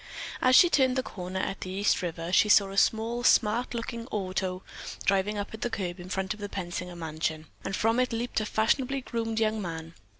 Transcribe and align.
As 0.41 0.55
she 0.55 0.67
turned 0.67 0.95
the 0.95 1.03
corner 1.03 1.39
at 1.39 1.61
the 1.61 1.69
East 1.69 2.01
River, 2.01 2.33
she 2.33 2.49
saw 2.49 2.71
a 2.71 2.75
small, 2.77 3.23
smart 3.23 3.75
looking 3.75 4.07
auto 4.07 4.63
drawing 5.05 5.37
up 5.37 5.53
at 5.53 5.61
the 5.61 5.69
curb 5.69 5.99
in 5.99 6.09
front 6.09 6.33
of 6.33 6.39
the 6.39 6.49
Pensinger 6.49 6.95
mansion, 6.97 7.45
and 7.63 7.75
from 7.75 7.99
it 7.99 8.11
leaped 8.11 8.41
a 8.41 8.47
fashionably 8.47 9.01
groomed 9.01 9.39
young 9.39 9.61
man. 9.61 9.93